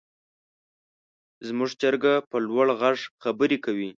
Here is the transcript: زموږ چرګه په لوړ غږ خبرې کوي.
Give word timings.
زموږ 1.47 1.69
چرګه 1.81 2.13
په 2.29 2.37
لوړ 2.47 2.67
غږ 2.81 2.99
خبرې 3.23 3.57
کوي. 3.65 3.89